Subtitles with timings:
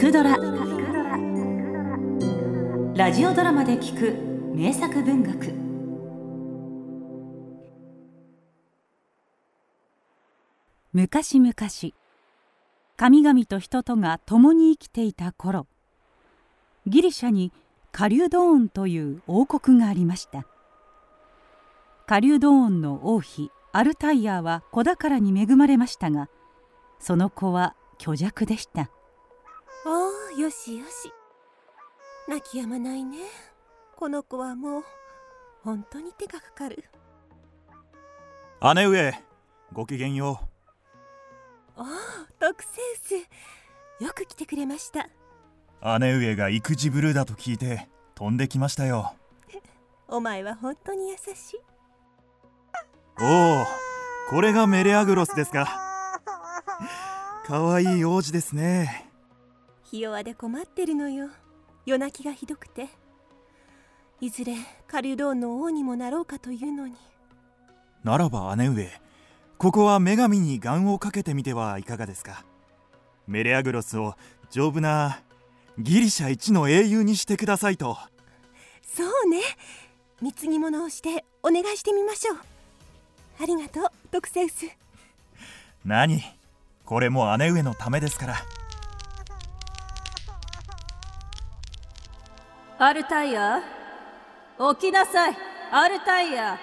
[0.00, 0.30] くドラ」
[2.96, 4.14] ラジオドラマで聞く
[4.56, 5.52] 名作文学。
[10.94, 11.52] 昔々
[12.96, 15.66] 神々と人とが共に生きていた頃
[16.86, 17.52] ギリシャに
[17.92, 20.46] カリュドーンという王国がありました。
[22.06, 26.30] カリュドーンの王妃アルタイヤは子宝に恵まれましたが
[26.98, 28.90] その子は虚弱でした。
[29.86, 31.12] おおよしよし。
[32.28, 33.18] 泣き止まないね。
[33.96, 34.82] この子はもう
[35.62, 36.84] 本当に手がかかる。
[38.74, 39.14] 姉上
[39.72, 40.40] ごきげんよ
[41.76, 41.80] う。
[41.80, 41.86] おお
[42.38, 43.20] 特セウ
[44.00, 45.08] スよく来てくれました。
[45.98, 49.14] 姉上が育児ブルーだと聞いて飛んできましたよ。
[50.08, 51.60] お前は本当に優しい。
[53.18, 53.66] おお
[54.28, 55.66] これがメレアグロスですか。
[57.46, 59.09] かわいい王子ですね
[59.90, 61.30] ひ弱で困ってるのよ。
[61.84, 62.88] 夜泣きがひどくて。
[64.20, 64.54] いずれ
[64.86, 66.94] カリュドーンの王にもなろうかというのに。
[68.04, 68.88] ならば姉上
[69.58, 72.44] ここは女神に願をかけてみてはいかがですか。
[73.26, 74.14] メレアグロスを
[74.50, 75.22] 丈夫な
[75.76, 77.98] ギリシャ一の英雄にしてくださいと。
[78.84, 79.40] そうね。
[80.20, 82.38] 貢ぎ物をしてお願いしてみましょう。
[83.42, 84.66] ありがとうトクセウス
[85.84, 86.22] 何？
[86.84, 88.36] これも姉上のためですから
[92.82, 93.62] アルタイヤ
[94.58, 95.36] 起きなさい。
[95.70, 96.58] アルタイヤ。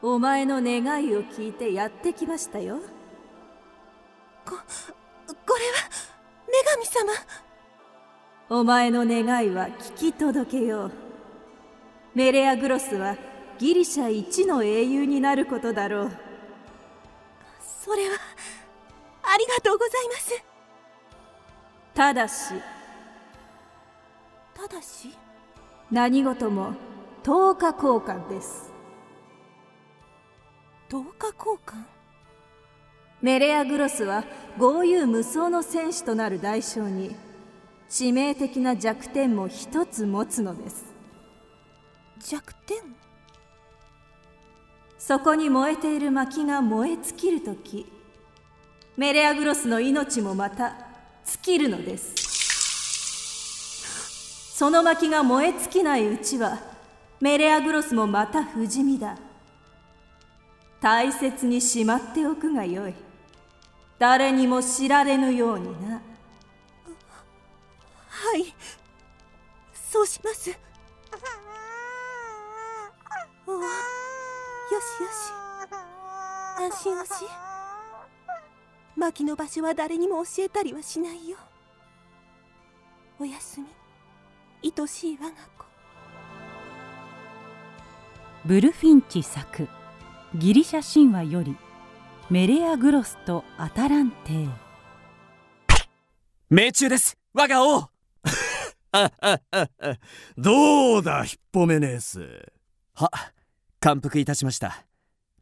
[0.00, 2.78] お前の願いを聞いてやってきましたよ。
[4.46, 4.54] こ
[5.26, 5.90] これは
[6.46, 7.12] 女神様。
[8.50, 10.92] お前の願いは聞き届けよう。
[12.14, 13.16] メレアグロスは
[13.58, 16.10] ギリシャ一の英雄になることだろう。
[17.60, 18.16] それは
[19.24, 20.44] ありがとうございます。
[21.94, 22.54] ただし
[24.54, 25.10] ただし？
[25.90, 26.72] 何事も
[27.22, 28.72] 10日交換です。
[30.88, 31.84] 10日交換？
[33.20, 34.24] メレアグロスは
[34.58, 37.16] 豪遊無双の戦士となる代償に
[37.88, 40.84] 致命的な弱点も一つ持つのです。
[42.20, 42.78] 弱点？
[44.98, 47.86] そこに燃えている薪が燃え尽きるとき
[48.96, 50.76] メレアグロスの命もまた
[51.26, 52.23] 尽きるのです
[54.54, 56.60] その薪が燃え尽きないうちは
[57.18, 59.18] メレアグロスもまた不死身だ。
[60.80, 62.94] 大切にしまっておくがよい。
[63.98, 65.94] 誰にも知られぬようにな。
[65.94, 66.00] は
[68.36, 68.54] い。
[69.90, 70.56] そうします。
[73.48, 75.32] おおよしよし。
[76.62, 77.10] 安心をし。
[78.94, 81.38] 薪の場所は誰にも教えたりはしないよ。
[83.18, 83.66] おやすみ。
[84.64, 85.66] 愛しい我が子。
[88.46, 89.68] ブルフィンチ作
[90.34, 91.54] ギリシャ神話より
[92.30, 94.48] メレアグロスとアタランテ。
[96.48, 97.18] 命中です。
[97.34, 97.90] 我が王。
[100.38, 102.50] どうだヒッポメネース。
[102.94, 103.10] は
[103.80, 104.86] 感服いたしました。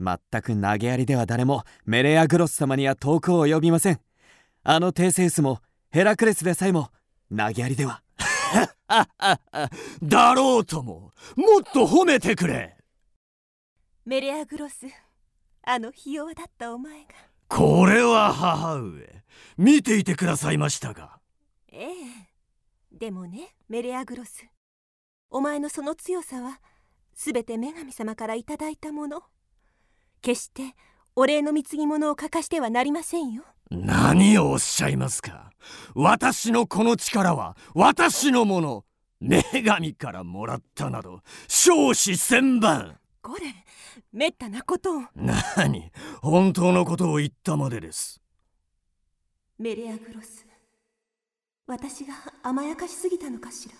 [0.00, 4.00] 全く投げやりでは誰もメレアグロス様には遠くを及びません。
[4.64, 6.90] あのテーセウスもヘラクレスでさえも
[7.30, 8.02] 投げやりでは
[10.02, 12.76] だろうとももっと褒めてくれ。
[14.04, 14.86] メレアグロス
[15.62, 17.08] あのひ弱だったお前が。
[17.48, 19.22] これは母上
[19.56, 21.18] 見ていてくださいましたが。
[21.70, 21.94] ええ。
[22.90, 24.46] でもねメレアグロス。
[25.30, 26.60] お前のその強さは
[27.14, 29.22] 全て女神様からいただいたもの。
[30.20, 30.74] 決して
[31.14, 35.50] お礼の貢ぎ物を欠かしてはなりませんよ何をおっしゃいますか？
[35.94, 38.84] 私のこの力は私のもの
[39.20, 42.98] 女神からもらったなど少子千万。
[43.22, 43.54] これ
[44.12, 45.02] めったなことを。
[45.14, 45.90] 何？
[46.20, 48.20] 本当のことを言ったまでです。
[49.58, 50.44] メレアグロス
[51.66, 53.74] 私が甘やかしすぎたのかしら。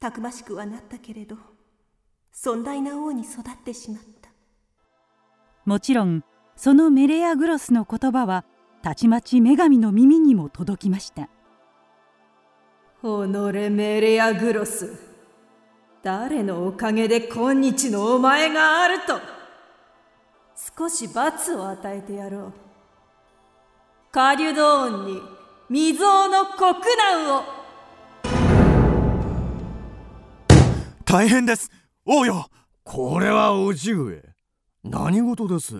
[0.00, 1.36] たくましくはなったけれど
[2.32, 4.30] 尊大な王に育ってしまった。
[5.64, 6.24] もちろん
[6.56, 8.44] そのメレアグロスの言葉は
[8.82, 11.28] たちまち女神の耳にも届きました。
[13.00, 14.92] 己メレアグロス
[16.02, 19.20] 誰のおかげで今日のお前があると
[20.78, 22.52] 少し罰を与えてやろう。
[24.10, 25.20] カリュドーンに
[25.68, 27.42] 未曾有の国難を。
[31.04, 31.70] 大変です。
[32.04, 32.46] 王よ。
[32.84, 34.31] これは叔父上
[34.84, 35.76] 何事です。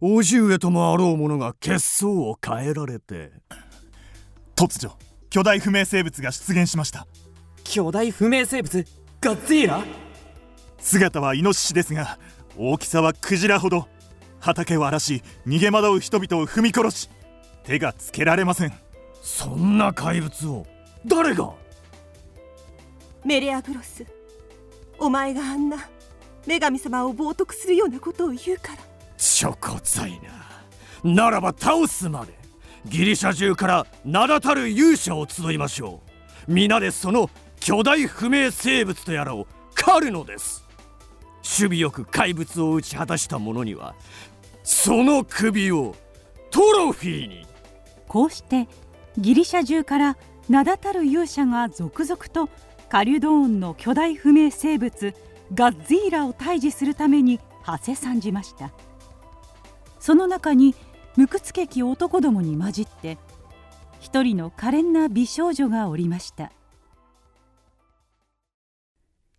[0.00, 3.32] 叔父上ともあろう者が血相を変えられて。
[4.54, 4.94] 突如
[5.28, 7.08] 巨大不明生物が出現しました。
[7.64, 8.86] 巨大不明生物
[9.20, 9.82] ガッツイラ？
[10.78, 12.18] 姿はイノシシですが
[12.56, 13.88] 大きさはクジラほど。
[14.38, 17.10] 畑を荒らし逃げ惑う人々を踏み殺し
[17.64, 18.72] 手がつけられません。
[19.20, 20.66] そんな怪物を。
[21.04, 21.54] 誰が？
[23.24, 24.06] メレアグロス。
[24.98, 25.88] お前があんな
[26.46, 28.78] 女神様を冒涜するようなことを言うから。
[29.16, 30.20] チョコザイ
[31.02, 31.14] な。
[31.24, 32.34] ならば倒すまで。
[32.86, 36.00] ギリシャ中から名だたる勇者を集いましょ
[36.48, 36.52] う。
[36.52, 37.30] 皆でその
[37.60, 40.64] 巨大不明生物とやらを狩るのです。
[41.38, 43.94] 守備よく怪物を打ち果たした者には
[44.62, 45.94] その首を
[46.50, 47.46] トロフィーに。
[48.06, 48.68] こうして
[49.18, 50.16] ギリシャ中から
[50.48, 52.48] 名だたる勇者が続々と
[52.88, 55.14] カリュドーンの巨大不明生物
[55.52, 58.72] ガッズィーラを退治するために馳せ参じました。
[60.00, 60.74] その中に
[61.16, 63.18] 無屈けき男どもに混じって
[64.00, 66.52] 一人の可憐な美少女がおりました。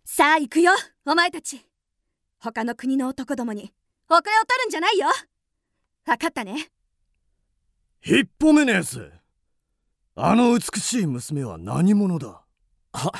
[0.04, 0.72] さあ行くよ
[1.04, 1.66] お前たち。
[2.38, 3.72] 他の国の男どもに
[4.08, 5.08] 遅れを取るんじゃないよ。
[6.04, 6.70] 分かったね。
[8.00, 9.10] ヒッポメネース
[10.14, 12.42] あの美しい娘は何者だ？
[12.92, 13.12] は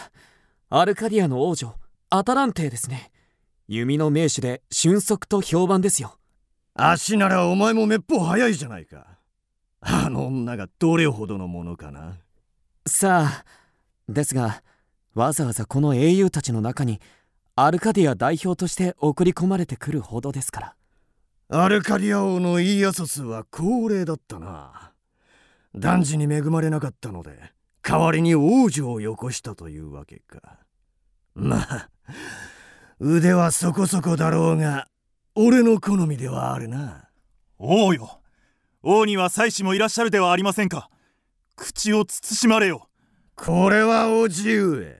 [0.70, 1.74] アルカディアの王女
[2.18, 3.10] アタランテですね。
[3.68, 6.16] 弓の名手で俊足と評判ですよ。
[6.74, 9.18] 足ならお前もめっぽう早いじゃないか。
[9.80, 12.18] あの女がどれほどのものかな。
[12.86, 13.44] さあ
[14.08, 14.62] ですが
[15.14, 17.00] わざわざこの英雄たちの中に
[17.54, 20.76] アルカディア代表として送り込まれてくるほどですから。
[21.48, 24.92] アルカディア王のイーアソスは高齢だったな。
[25.74, 27.38] 男児に恵まれなかったので
[27.82, 30.60] 代わりに王女をよこしたというわけか。
[31.34, 31.90] まあ
[33.00, 34.88] 腕はそこそこだろうが
[35.34, 37.10] 俺の好みではあるな。
[37.58, 38.20] 王よ。
[38.82, 40.90] 王には妻子もいらっしゃるではありませんか。
[41.56, 42.88] 口を慎まれよ。
[43.34, 44.96] これはおじ上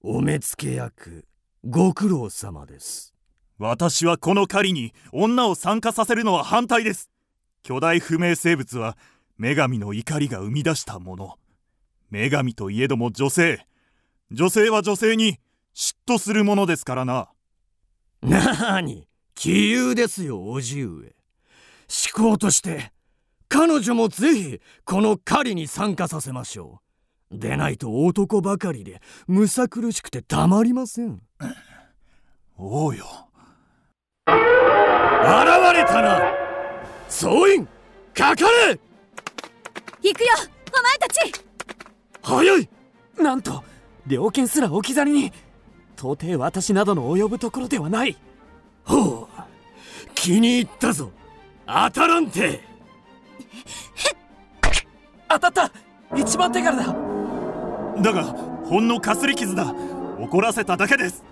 [0.00, 1.26] お目付け役
[1.64, 3.14] ご苦労様です。
[3.58, 7.10] 私はこの狩りに女を参加させるのは反対です。
[7.62, 8.96] 巨大不明生物は
[9.38, 11.38] 女神の怒りが生み出したもの。
[12.10, 13.66] 女神といえども女性。
[14.30, 15.38] 女性は女性に
[15.74, 17.30] 嫉妬するものですからな。
[18.22, 19.08] なに？
[19.34, 21.10] 杞憂ですよおじ上思
[22.14, 22.92] 考として
[23.48, 26.80] 彼女もぜひこの狩りに参加させましょ
[27.30, 27.38] う。
[27.38, 31.22] でないと男ばかりでむさ苦しくてたまりません。
[32.56, 33.06] 王よ。
[34.26, 34.36] 現
[35.74, 36.20] れたな！
[37.08, 37.66] 総員
[38.14, 38.78] かかれ！
[40.02, 40.26] 行くよ
[40.68, 41.32] お前たち！
[42.22, 42.68] 早い！
[43.18, 43.64] なんと
[44.06, 45.32] 猟犬すら置き去りに
[46.02, 48.16] 到底私などの及ぶところではない。
[48.84, 49.42] ほう
[50.16, 51.12] 気に入ったぞ。
[51.64, 52.60] アタランテ
[55.28, 55.72] 当たった。
[56.16, 56.86] 一番手柄だ。
[58.02, 58.24] だが
[58.64, 59.72] ほんのかすり傷だ。
[60.18, 61.22] 怒らせただけです。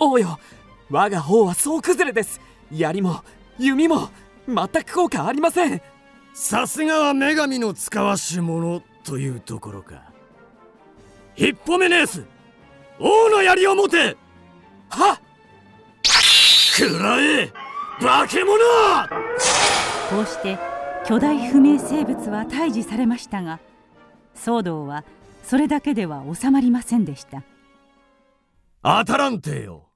[0.00, 0.40] 王よ。
[0.90, 2.40] 我が方は総崩れです。
[2.72, 3.22] 槍も
[3.60, 4.10] 弓も
[4.48, 5.80] 全く効果ありません。
[6.34, 10.02] さすがは女神の使わし者というところか。
[11.36, 12.31] ヒッポメネース
[13.04, 14.16] 王の槍を持て。
[14.88, 15.20] はっ。
[16.76, 17.52] くらえ
[18.00, 18.58] 化け物。
[20.08, 20.56] こうして
[21.04, 23.58] 巨大不明生物は退治されましたが
[24.36, 25.04] 騒動は
[25.42, 27.42] それだけでは収まりませんでした。
[28.82, 29.88] アタランテよ。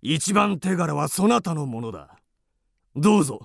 [0.00, 2.16] 一番手柄はそなたのものだ。
[2.94, 3.40] どうぞ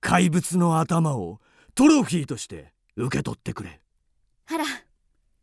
[0.00, 1.40] 怪物の頭を
[1.74, 3.80] トロフィーとして受け取ってくれ。
[4.48, 4.64] あら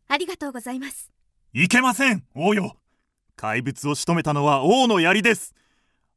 [0.06, 1.10] ありがとうございます。
[1.52, 2.76] いけません王よ
[3.36, 5.54] 怪物を仕留めたのは王の槍です。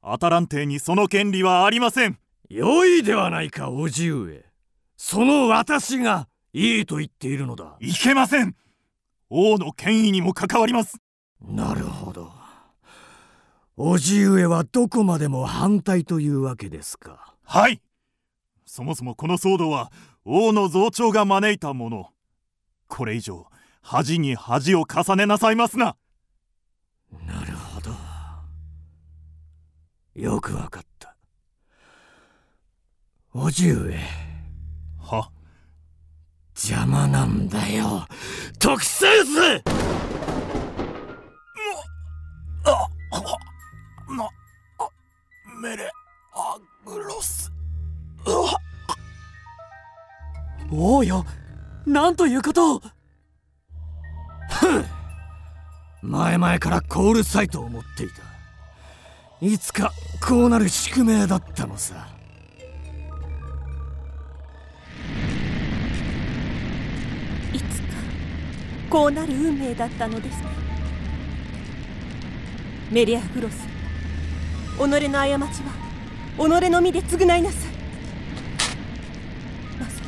[0.01, 2.19] アタランテにその権利はありません。
[2.49, 4.45] 良いではないか叔父上
[4.95, 7.75] その私がいいと言っているのだ。
[7.79, 8.55] いけません。
[9.29, 10.97] 王の権威にも関わります。
[11.41, 12.31] なるほど。
[13.77, 17.35] 叔父上はどこまでも反対というわけですか。
[17.43, 17.81] はい。
[18.65, 19.91] そもそもこの騒動は
[20.25, 22.09] 王の増長が招いたもの。
[22.87, 23.47] これ以上
[23.81, 25.95] 恥に恥を重ねなさいますな
[27.25, 27.91] なるほど。
[30.15, 31.15] よくわかった。
[33.33, 33.95] 叔父上
[34.99, 35.31] は？
[36.55, 38.07] 邪魔なんだよ。
[38.59, 39.63] 特センス
[42.65, 42.89] あ
[44.11, 44.29] な
[44.79, 44.89] あ
[45.61, 45.91] メレ
[46.33, 47.51] アグロス。
[50.71, 51.23] 王よ。
[51.85, 52.81] なんということを
[56.01, 58.21] 前々からコールサイトを持っていた。
[59.41, 59.91] いつか
[60.25, 62.07] こうなる宿命だったのさ。
[67.53, 67.87] いつか
[68.89, 70.47] こうなる運命だったのですね。
[72.91, 73.67] メリアグロス
[74.77, 75.71] 己の過ちは
[76.37, 77.71] 己の身で償いなさい。
[79.79, 80.07] まさか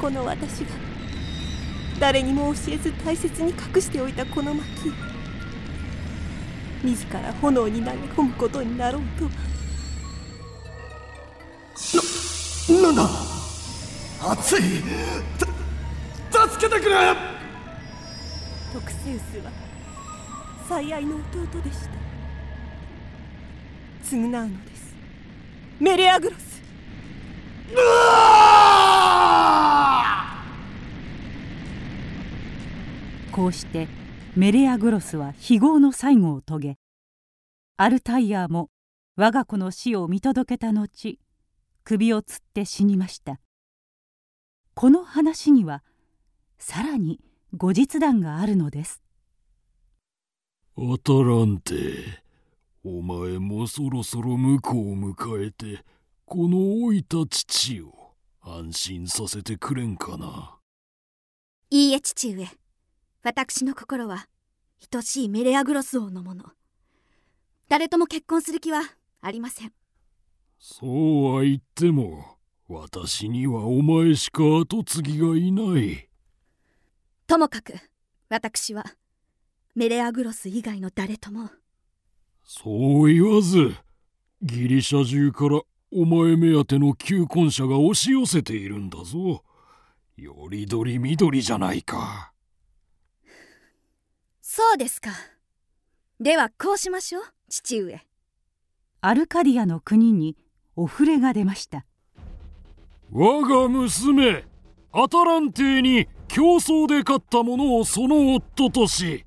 [0.00, 0.89] この私が
[2.00, 4.88] 誰にも教えず大切に隠しておいたこの薪。
[4.88, 4.92] を
[6.82, 9.26] 自ら炎に投げ込むことになろうと。
[9.26, 9.30] は
[12.82, 13.02] なんだ？
[14.32, 14.62] 熱い。
[16.32, 17.14] た助けてくれ！
[18.72, 19.50] トクセウスは
[20.68, 21.90] 最愛の弟でした。
[24.16, 24.94] 償うのです。
[25.78, 26.62] メレアグロス
[33.40, 33.88] こうして
[34.36, 36.76] メレアグロスは非業の最後を遂げ
[37.78, 38.68] アルタイヤーも
[39.16, 41.18] 我が子の死を見届けた後
[41.82, 43.40] 首をつって死にました。
[44.74, 45.82] この話には
[46.58, 47.18] さらに
[47.56, 49.00] 後日談があるのです。
[50.76, 51.72] アタランテ
[52.84, 55.82] お前もそろそろ婿を迎えて
[56.26, 60.58] この老いた父を安心させてくれんかな。
[61.70, 62.46] いいえ父上
[63.22, 64.26] 私の心は
[64.94, 66.44] 愛しいメレアグロス王のもの。
[67.68, 68.80] 誰とも結婚する気は
[69.20, 69.72] ありません。
[70.58, 76.08] そうは言っても私にはお前しか跡継ぎがいない。
[77.26, 77.74] ともかく
[78.30, 78.84] 私は
[79.74, 81.50] メレアグロス以外の誰とも。
[82.42, 82.70] そ
[83.04, 83.74] う言わず
[84.40, 85.60] ギリシャ中から
[85.92, 89.44] お前目当ての求婚者が押し寄せているんだぞ。
[90.16, 92.32] よりどりみどりじゃないか
[94.52, 95.10] そうですか。
[96.18, 97.22] ではこうしましょう。
[97.48, 98.04] 父上。
[99.00, 100.36] アルカディアの国に
[100.74, 101.86] お触れが出ました。
[103.12, 104.44] 我が娘
[104.90, 109.24] アタランテに競争で勝った者をその夫とし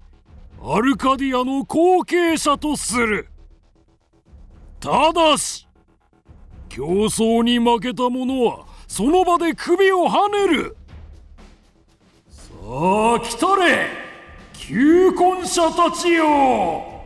[0.61, 3.29] アルカディアの後継者とする。
[4.81, 5.69] ただし
[6.67, 10.75] 競争に負けた者はその場で首をはねる。
[12.29, 14.02] さあ来たれ
[14.65, 17.03] 求婚者たちよ。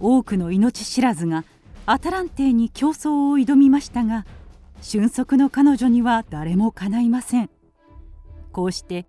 [0.00, 1.44] 多くの命知らずが
[1.84, 4.24] アタランテに競争を挑みましたが
[4.80, 7.50] 俊足の彼女には誰もかないません。
[8.50, 9.06] こうして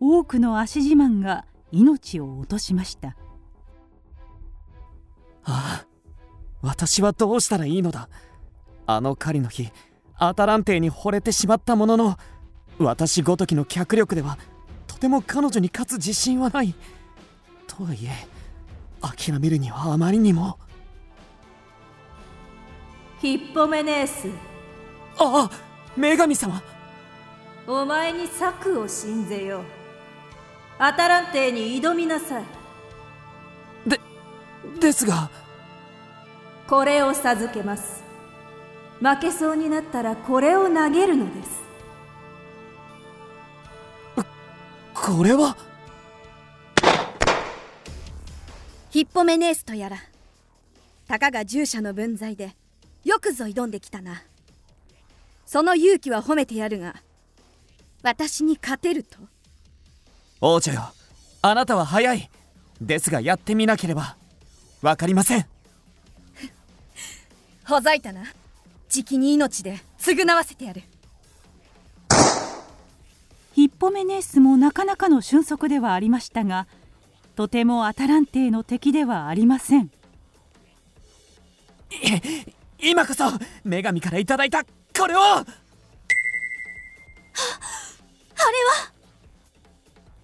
[0.00, 3.16] 多くの足自慢が命を落としました。
[5.44, 5.86] ああ
[6.60, 8.08] 私はどうしたらいいのだ。
[8.86, 9.68] あの狩りの日
[10.16, 12.16] アタランテに惚れてしまったものの
[12.78, 14.38] 私ごときの脚力では
[15.02, 16.72] とても彼女に勝つ自信はない。
[17.66, 18.24] とはいえ
[19.00, 20.60] 諦めるにはあまりにも。
[23.20, 24.28] ヒッポメネース。
[25.18, 25.50] ああ
[25.96, 26.62] 女神様。
[27.66, 29.64] お前に策を信ぜよう。
[30.78, 32.44] アタランテに挑みなさい。
[33.84, 33.98] で
[34.78, 35.28] ですが。
[36.68, 38.04] これを授けます。
[39.00, 41.61] 負けそうになったらこれを投げるのです
[45.14, 45.56] これは。
[48.88, 49.98] ヒッポメネースとやら。
[51.06, 52.56] たかが従者の分際で
[53.04, 54.22] よくぞ挑んできたな。
[55.44, 56.96] その勇気は褒めてやるが
[58.02, 59.18] 私に勝てると。
[60.40, 60.80] 王女よ
[61.42, 62.30] あなたは早い。
[62.80, 64.16] ですがやってみなければ
[64.80, 65.46] わかりません。
[67.66, 68.24] ほざいたな。
[68.88, 70.82] じきに命で償わせてやる
[73.82, 76.68] ポメネースもなかなかの俊足ではありましたが
[77.34, 79.90] とてもアタランテの敵ではありません。
[82.78, 83.24] 今こそ
[83.64, 84.68] 女神からいただいたこ
[85.08, 85.18] れを！
[85.18, 85.46] あれは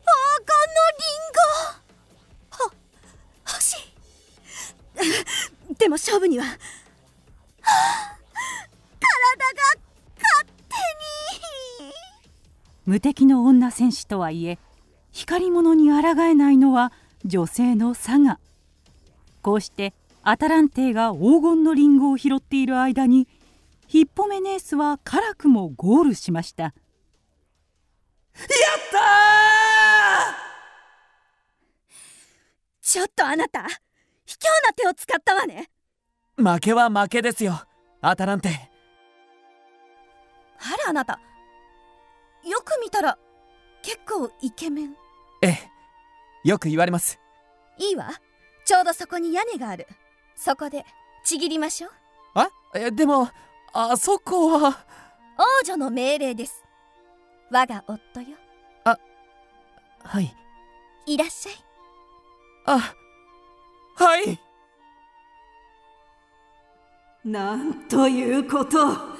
[0.04, 0.14] 黄
[0.46, 2.70] 金のリンゴほ
[3.48, 3.74] 欲し
[5.70, 6.44] い でも勝負には。
[6.44, 6.56] は
[7.62, 8.07] あ
[12.88, 14.58] 無敵の女戦士とはいえ
[15.12, 16.90] 光り物に抗えないのは
[17.22, 18.40] 女性の差が
[19.42, 19.92] こうして
[20.22, 23.28] アタランテが黄金のリンゴを拾っている間に
[23.88, 26.62] ヒッポメネースは辛くもゴールしました。
[26.62, 26.72] やっ
[28.90, 28.98] た
[32.80, 33.66] ちょっとあなた
[34.24, 35.68] 卑怯な手を使ったわね。
[36.38, 37.60] 負けは負けですよ
[38.00, 38.48] アタランテ。
[38.48, 38.52] あ
[40.84, 41.20] らあなた
[42.44, 43.18] よく見たら
[43.82, 44.96] 結構イケメン。
[45.42, 45.58] ええ
[46.44, 47.18] よく言われます。
[47.78, 48.10] いいわ。
[48.64, 49.86] ちょうどそこに屋根がある。
[50.36, 50.84] そこで
[51.24, 51.90] ちぎりましょう。
[52.34, 53.28] あえでも
[53.72, 54.84] あそこは。
[55.38, 56.64] 王女の命令です。
[57.50, 58.36] 我が夫よ。
[60.04, 60.34] はい。
[61.06, 61.54] いらっしゃい。
[62.66, 62.94] あ
[63.96, 64.38] はい。
[67.24, 69.17] なんということ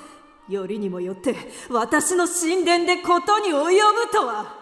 [0.49, 1.35] よりにもよって
[1.71, 4.57] 私の神殿でことに及ぶとは。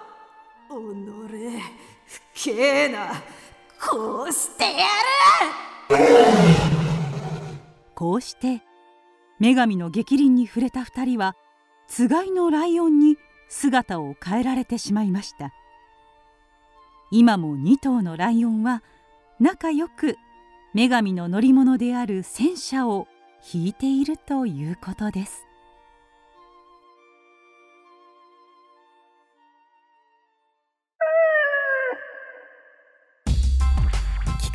[0.69, 1.61] おのれ
[2.07, 3.13] 不敬な
[3.81, 4.71] こうしてや
[5.91, 5.97] る。
[7.95, 8.63] こうして
[9.39, 11.37] 女神の逆鱗に触れた2人は
[11.87, 13.17] つがいのライオンに
[13.49, 15.53] 姿を変えられてしまいました。
[17.13, 18.83] 今も2頭のライオンは
[19.39, 20.17] 仲良く
[20.75, 23.07] 女神の乗り物である戦車を
[23.53, 25.46] 引いているということです。